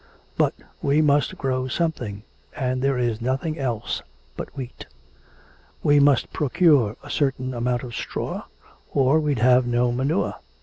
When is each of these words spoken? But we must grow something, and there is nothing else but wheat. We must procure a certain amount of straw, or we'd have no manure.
But 0.35 0.55
we 0.81 0.99
must 0.99 1.37
grow 1.37 1.67
something, 1.67 2.23
and 2.55 2.81
there 2.81 2.97
is 2.97 3.21
nothing 3.21 3.59
else 3.59 4.01
but 4.35 4.49
wheat. 4.57 4.87
We 5.83 5.99
must 5.99 6.33
procure 6.33 6.97
a 7.03 7.09
certain 7.11 7.53
amount 7.53 7.83
of 7.83 7.93
straw, 7.93 8.45
or 8.91 9.19
we'd 9.19 9.37
have 9.37 9.67
no 9.67 9.91
manure. 9.91 10.33